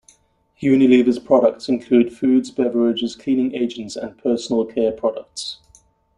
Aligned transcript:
Unilever's 0.63 1.19
products 1.19 1.69
include 1.69 2.11
foods, 2.11 2.49
beverages, 2.49 3.15
cleaning 3.15 3.53
agents 3.53 3.95
and 3.95 4.17
personal 4.17 4.65
care 4.65 4.91
products. 4.91 5.59